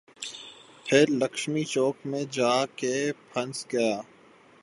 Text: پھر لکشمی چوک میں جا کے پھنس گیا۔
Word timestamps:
پھر 0.85 1.05
لکشمی 1.09 1.63
چوک 1.63 1.95
میں 2.05 2.23
جا 2.31 2.65
کے 2.75 2.95
پھنس 3.33 3.65
گیا۔ 3.71 4.01